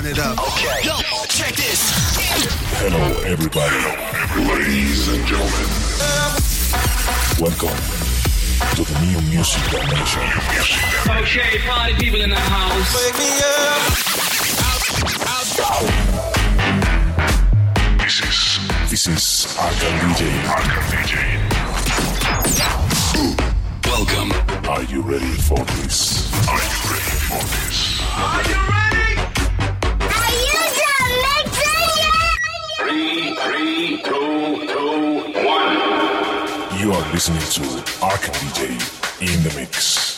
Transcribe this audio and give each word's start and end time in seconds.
Turn 0.00 0.12
it 0.12 0.18
up. 0.18 0.38
Okay. 0.38 0.80
Yo, 0.82 0.96
check 1.28 1.54
this. 1.56 1.92
Hello, 2.80 3.20
everybody. 3.20 3.76
Ladies 4.48 5.08
and 5.08 5.26
gentlemen. 5.26 5.68
Welcome 7.36 7.76
to 8.76 8.82
the 8.82 8.96
new 9.04 9.20
music 9.28 9.60
dimension. 9.68 10.24
Okay, 11.04 11.60
party 11.68 11.92
people 12.00 12.22
in 12.22 12.30
the 12.30 12.36
house. 12.36 12.94
Wake 12.96 13.12
me 13.20 13.28
up. 13.44 13.92
This 18.00 18.16
is 18.24 18.58
This 18.88 19.04
is 19.06 19.52
Arkham 19.58 20.16
DJ. 20.16 20.32
Arkham 20.48 20.84
DJ. 20.96 21.14
Welcome. 23.84 24.32
Are 24.66 24.82
you 24.84 25.02
ready 25.02 25.36
for 25.44 25.62
this? 25.76 26.32
Are 26.48 26.56
you 26.56 26.78
ready 26.88 27.16
for 27.28 27.42
this? 27.44 28.00
Are 28.16 28.42
you 28.48 28.54
done 28.54 28.89
two, 34.10 34.66
two, 34.66 35.46
one. 35.46 35.70
You 36.80 36.92
are 36.92 37.12
listening 37.12 37.38
to 37.38 37.62
Arkham 38.02 38.34
DJ 38.42 38.70
in 39.20 39.42
the 39.44 39.54
mix. 39.54 40.09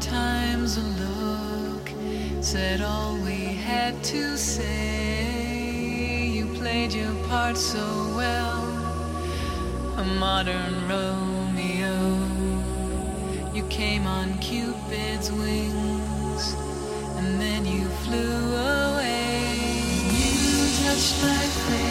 times 0.00 0.78
a 0.78 0.82
look 1.02 1.90
said 2.40 2.80
all 2.80 3.16
we 3.16 3.44
had 3.68 4.02
to 4.02 4.36
say. 4.38 5.60
You 6.32 6.46
played 6.54 6.92
your 6.92 7.12
part 7.28 7.56
so 7.58 7.84
well, 8.16 8.62
a 9.98 10.04
modern 10.18 10.88
Romeo. 10.88 11.96
You 13.54 13.62
came 13.68 14.06
on 14.06 14.38
Cupid's 14.38 15.30
wings, 15.30 16.54
and 17.18 17.38
then 17.38 17.66
you 17.66 17.84
flew 18.04 18.56
away. 18.56 19.58
You 20.16 20.32
touched 20.82 21.22
my 21.22 21.46
face. 21.68 21.89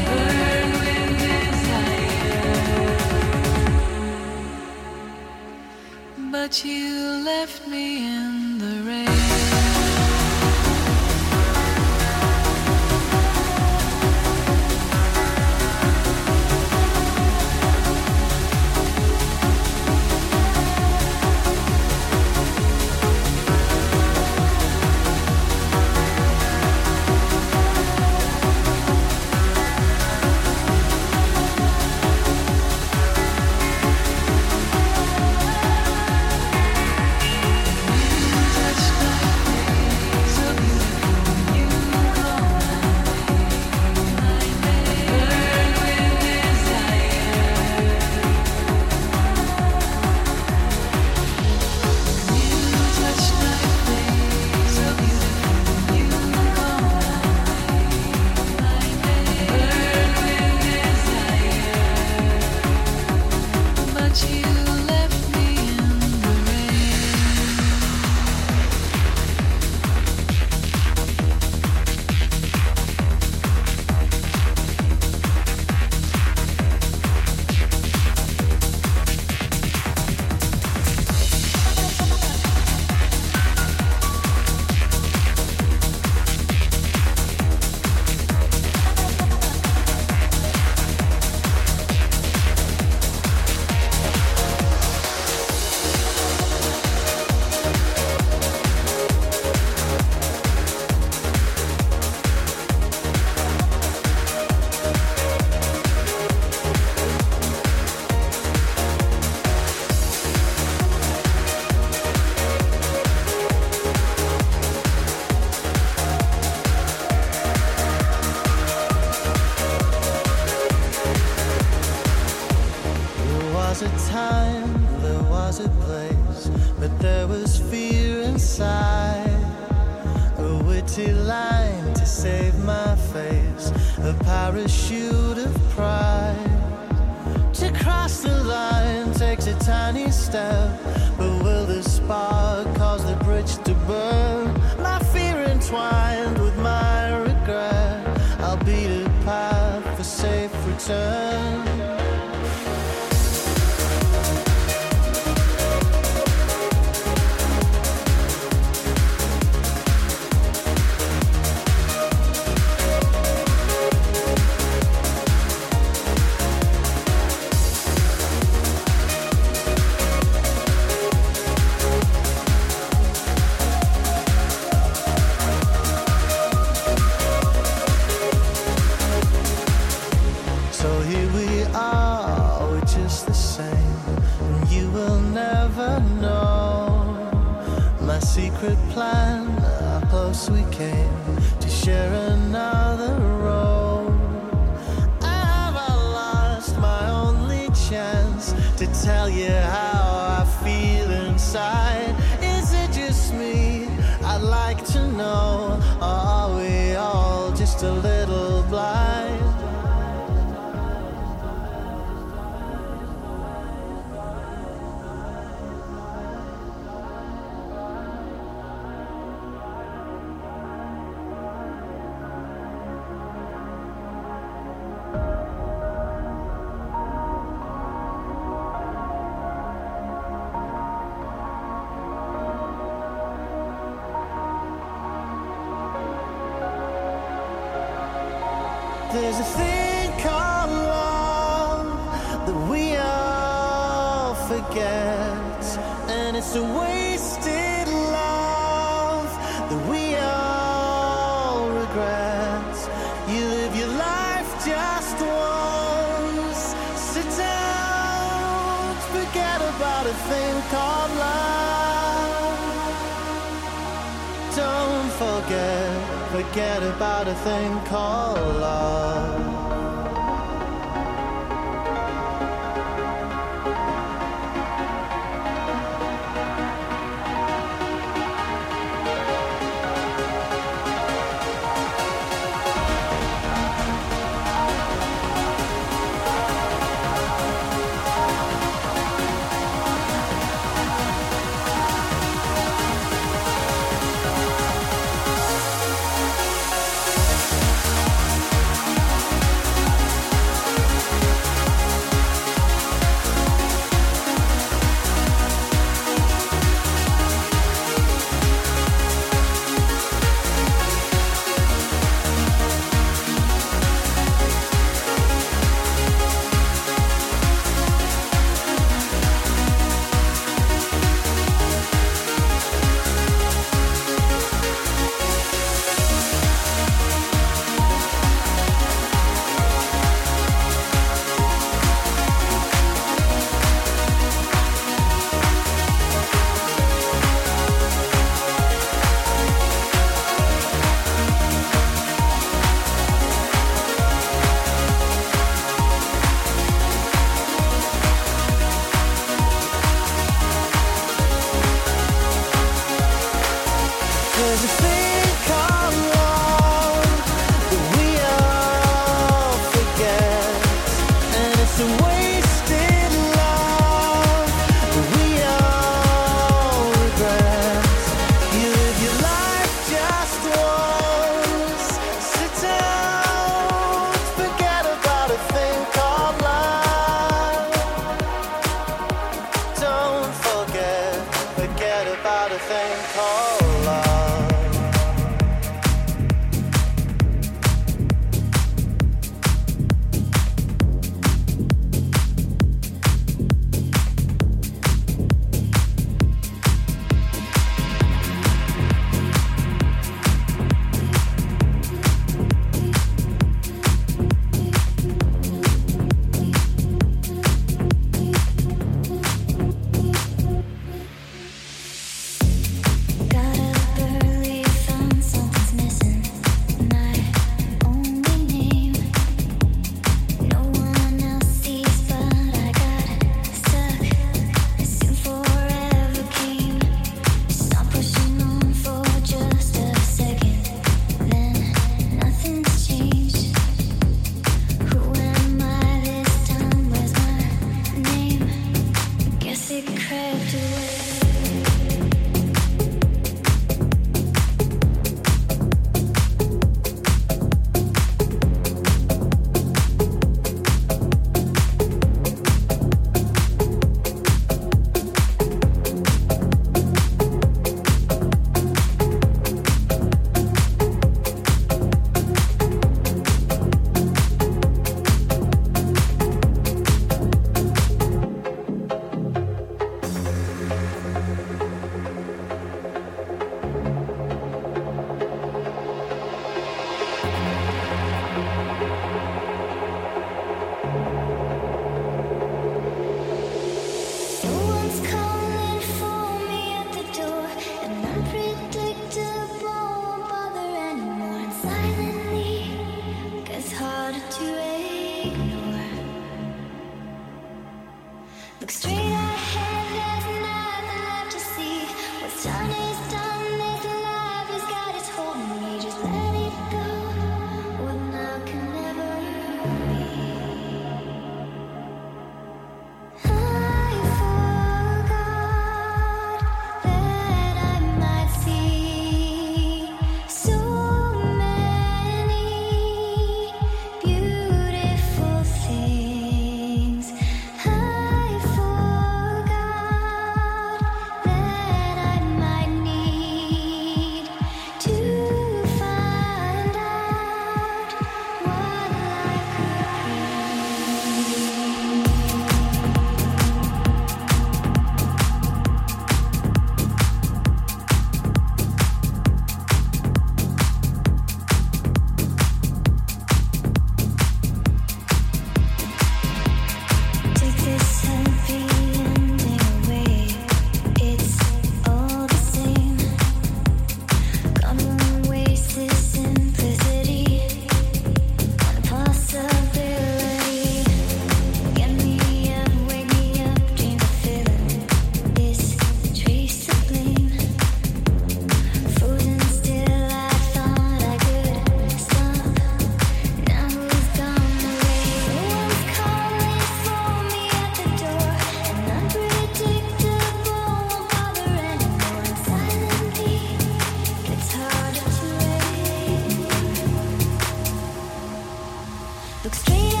Look 599.43 599.55
straight 599.55 600.00